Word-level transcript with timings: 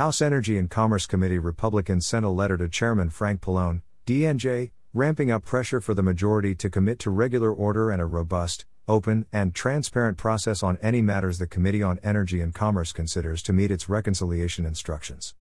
House 0.00 0.22
Energy 0.22 0.56
and 0.56 0.70
Commerce 0.70 1.04
Committee 1.04 1.38
Republicans 1.38 2.06
sent 2.06 2.24
a 2.24 2.30
letter 2.30 2.56
to 2.56 2.70
Chairman 2.70 3.10
Frank 3.10 3.42
Pallone, 3.42 3.82
DNJ, 4.06 4.70
ramping 4.94 5.30
up 5.30 5.44
pressure 5.44 5.78
for 5.78 5.92
the 5.92 6.02
majority 6.02 6.54
to 6.54 6.70
commit 6.70 6.98
to 7.00 7.10
regular 7.10 7.52
order 7.52 7.90
and 7.90 8.00
a 8.00 8.06
robust, 8.06 8.64
open, 8.88 9.26
and 9.30 9.54
transparent 9.54 10.16
process 10.16 10.62
on 10.62 10.78
any 10.80 11.02
matters 11.02 11.36
the 11.36 11.46
Committee 11.46 11.82
on 11.82 12.00
Energy 12.02 12.40
and 12.40 12.54
Commerce 12.54 12.92
considers 12.92 13.42
to 13.42 13.52
meet 13.52 13.70
its 13.70 13.90
reconciliation 13.90 14.64
instructions. 14.64 15.34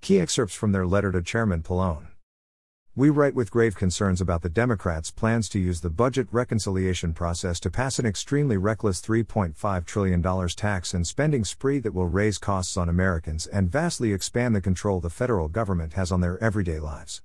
Key 0.00 0.20
excerpts 0.20 0.54
from 0.54 0.70
their 0.70 0.86
letter 0.86 1.10
to 1.10 1.20
Chairman 1.20 1.64
Pallone. 1.64 2.06
We 2.96 3.08
write 3.08 3.36
with 3.36 3.52
grave 3.52 3.76
concerns 3.76 4.20
about 4.20 4.42
the 4.42 4.48
Democrats' 4.48 5.12
plans 5.12 5.48
to 5.50 5.60
use 5.60 5.80
the 5.80 5.88
budget 5.88 6.26
reconciliation 6.32 7.12
process 7.12 7.60
to 7.60 7.70
pass 7.70 8.00
an 8.00 8.04
extremely 8.04 8.56
reckless 8.56 9.00
$3.5 9.00 9.84
trillion 9.84 10.48
tax 10.48 10.92
and 10.92 11.06
spending 11.06 11.44
spree 11.44 11.78
that 11.78 11.94
will 11.94 12.08
raise 12.08 12.36
costs 12.36 12.76
on 12.76 12.88
Americans 12.88 13.46
and 13.46 13.70
vastly 13.70 14.12
expand 14.12 14.56
the 14.56 14.60
control 14.60 14.98
the 14.98 15.08
federal 15.08 15.46
government 15.46 15.92
has 15.92 16.10
on 16.10 16.20
their 16.20 16.42
everyday 16.42 16.80
lives. 16.80 17.22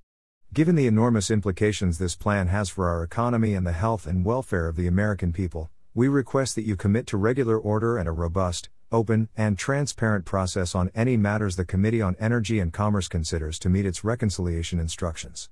Given 0.54 0.76
the 0.76 0.86
enormous 0.86 1.32
implications 1.32 1.98
this 1.98 2.14
plan 2.14 2.46
has 2.46 2.68
for 2.68 2.88
our 2.88 3.02
economy 3.02 3.52
and 3.54 3.66
the 3.66 3.72
health 3.72 4.06
and 4.06 4.24
welfare 4.24 4.68
of 4.68 4.76
the 4.76 4.86
American 4.86 5.32
people, 5.32 5.68
we 5.94 6.06
request 6.06 6.54
that 6.54 6.64
you 6.64 6.76
commit 6.76 7.08
to 7.08 7.16
regular 7.16 7.58
order 7.58 7.98
and 7.98 8.08
a 8.08 8.12
robust, 8.12 8.68
open, 8.92 9.28
and 9.36 9.58
transparent 9.58 10.24
process 10.24 10.76
on 10.76 10.92
any 10.94 11.16
matters 11.16 11.56
the 11.56 11.64
Committee 11.64 12.00
on 12.00 12.14
Energy 12.20 12.60
and 12.60 12.72
Commerce 12.72 13.08
considers 13.08 13.58
to 13.58 13.68
meet 13.68 13.84
its 13.84 14.04
reconciliation 14.04 14.78
instructions. 14.78 15.48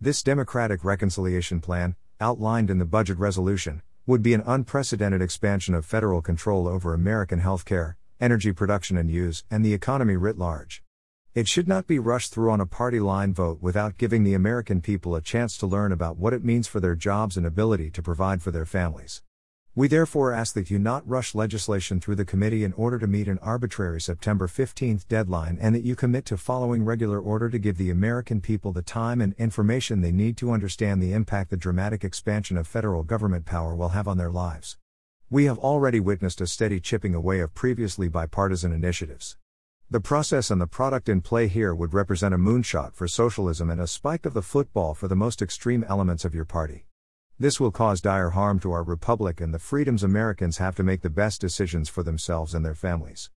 This 0.00 0.22
Democratic 0.22 0.84
reconciliation 0.84 1.60
plan, 1.60 1.96
outlined 2.20 2.70
in 2.70 2.78
the 2.78 2.84
budget 2.84 3.18
resolution, 3.18 3.82
would 4.06 4.22
be 4.22 4.32
an 4.32 4.44
unprecedented 4.46 5.20
expansion 5.20 5.74
of 5.74 5.84
federal 5.84 6.22
control 6.22 6.68
over 6.68 6.94
American 6.94 7.40
healthcare, 7.40 7.94
energy 8.20 8.52
production 8.52 8.96
and 8.96 9.10
use, 9.10 9.42
and 9.50 9.64
the 9.64 9.74
economy 9.74 10.14
writ 10.14 10.38
large. 10.38 10.84
It 11.34 11.48
should 11.48 11.66
not 11.66 11.88
be 11.88 11.98
rushed 11.98 12.32
through 12.32 12.52
on 12.52 12.60
a 12.60 12.64
party 12.66 13.00
line 13.00 13.34
vote 13.34 13.58
without 13.60 13.98
giving 13.98 14.22
the 14.22 14.34
American 14.34 14.80
people 14.80 15.16
a 15.16 15.20
chance 15.20 15.56
to 15.56 15.66
learn 15.66 15.90
about 15.90 16.16
what 16.16 16.32
it 16.32 16.44
means 16.44 16.68
for 16.68 16.78
their 16.78 16.94
jobs 16.94 17.36
and 17.36 17.44
ability 17.44 17.90
to 17.90 18.00
provide 18.00 18.40
for 18.40 18.52
their 18.52 18.66
families. 18.66 19.22
We 19.78 19.86
therefore 19.86 20.32
ask 20.32 20.54
that 20.54 20.70
you 20.72 20.78
not 20.80 21.08
rush 21.08 21.36
legislation 21.36 22.00
through 22.00 22.16
the 22.16 22.24
committee 22.24 22.64
in 22.64 22.72
order 22.72 22.98
to 22.98 23.06
meet 23.06 23.28
an 23.28 23.38
arbitrary 23.38 24.00
September 24.00 24.48
15 24.48 25.02
deadline 25.08 25.56
and 25.60 25.72
that 25.72 25.84
you 25.84 25.94
commit 25.94 26.24
to 26.24 26.36
following 26.36 26.84
regular 26.84 27.20
order 27.20 27.48
to 27.48 27.60
give 27.60 27.78
the 27.78 27.88
American 27.88 28.40
people 28.40 28.72
the 28.72 28.82
time 28.82 29.20
and 29.20 29.34
information 29.34 30.00
they 30.00 30.10
need 30.10 30.36
to 30.38 30.50
understand 30.50 31.00
the 31.00 31.12
impact 31.12 31.50
the 31.50 31.56
dramatic 31.56 32.02
expansion 32.02 32.56
of 32.56 32.66
federal 32.66 33.04
government 33.04 33.46
power 33.46 33.72
will 33.72 33.90
have 33.90 34.08
on 34.08 34.18
their 34.18 34.32
lives. 34.32 34.78
We 35.30 35.44
have 35.44 35.58
already 35.58 36.00
witnessed 36.00 36.40
a 36.40 36.48
steady 36.48 36.80
chipping 36.80 37.14
away 37.14 37.38
of 37.38 37.54
previously 37.54 38.08
bipartisan 38.08 38.72
initiatives. 38.72 39.36
The 39.88 40.00
process 40.00 40.50
and 40.50 40.60
the 40.60 40.66
product 40.66 41.08
in 41.08 41.20
play 41.20 41.46
here 41.46 41.72
would 41.72 41.94
represent 41.94 42.34
a 42.34 42.36
moonshot 42.36 42.94
for 42.94 43.06
socialism 43.06 43.70
and 43.70 43.80
a 43.80 43.86
spike 43.86 44.26
of 44.26 44.34
the 44.34 44.42
football 44.42 44.94
for 44.94 45.06
the 45.06 45.14
most 45.14 45.40
extreme 45.40 45.84
elements 45.88 46.24
of 46.24 46.34
your 46.34 46.44
party. 46.44 46.87
This 47.40 47.60
will 47.60 47.70
cause 47.70 48.00
dire 48.00 48.30
harm 48.30 48.58
to 48.60 48.72
our 48.72 48.82
republic 48.82 49.40
and 49.40 49.54
the 49.54 49.60
freedoms 49.60 50.02
Americans 50.02 50.58
have 50.58 50.74
to 50.74 50.82
make 50.82 51.02
the 51.02 51.08
best 51.22 51.40
decisions 51.40 51.88
for 51.88 52.02
themselves 52.02 52.52
and 52.52 52.66
their 52.66 52.74
families. 52.74 53.26